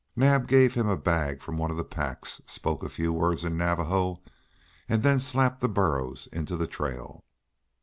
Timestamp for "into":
6.33-6.57